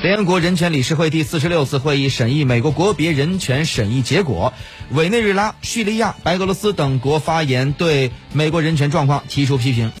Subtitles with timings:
[0.00, 4.52] 联合国人权理事会第四十六次会议审议美国国别人权审议结果
[4.92, 9.90] 委内瑞拉叙利亚白俄罗斯等国发言对美国人权状况提出批评。